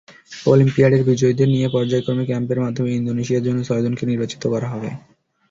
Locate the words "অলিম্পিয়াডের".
0.45-1.01